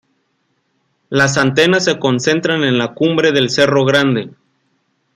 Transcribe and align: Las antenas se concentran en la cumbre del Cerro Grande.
Las 1.11 1.37
antenas 1.37 1.83
se 1.85 1.99
concentran 1.99 2.63
en 2.63 2.79
la 2.79 2.95
cumbre 2.95 3.31
del 3.31 3.51
Cerro 3.51 3.85
Grande. 3.85 4.31